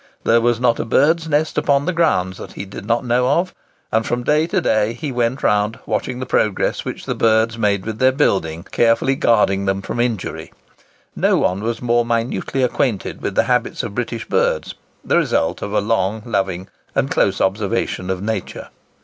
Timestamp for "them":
9.65-9.83